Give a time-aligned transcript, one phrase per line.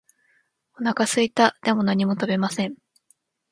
[0.79, 1.59] お腹すいた。
[1.61, 2.75] でも何も食べません。